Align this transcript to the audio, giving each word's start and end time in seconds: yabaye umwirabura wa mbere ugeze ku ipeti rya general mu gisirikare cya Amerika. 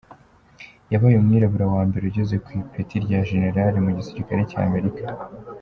yabaye 0.91 1.15
umwirabura 1.17 1.65
wa 1.73 1.81
mbere 1.87 2.03
ugeze 2.07 2.35
ku 2.43 2.49
ipeti 2.61 2.95
rya 3.05 3.19
general 3.29 3.73
mu 3.85 3.91
gisirikare 3.97 4.41
cya 4.51 4.59
Amerika. 4.67 5.03